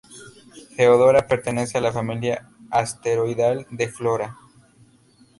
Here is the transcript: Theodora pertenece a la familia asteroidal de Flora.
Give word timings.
Theodora 0.77 1.27
pertenece 1.27 1.77
a 1.77 1.81
la 1.81 1.91
familia 1.93 2.49
asteroidal 2.71 3.67
de 3.69 3.87
Flora. 3.87 4.35